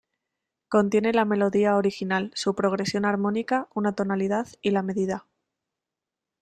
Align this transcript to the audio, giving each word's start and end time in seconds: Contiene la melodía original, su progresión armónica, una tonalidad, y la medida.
Contiene 0.67 1.13
la 1.13 1.25
melodía 1.25 1.75
original, 1.75 2.31
su 2.33 2.55
progresión 2.55 3.05
armónica, 3.05 3.67
una 3.75 3.93
tonalidad, 3.93 4.47
y 4.63 4.71
la 4.71 4.81
medida. 4.81 5.27